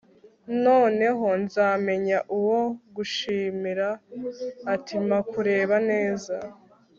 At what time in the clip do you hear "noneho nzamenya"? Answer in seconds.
0.65-2.19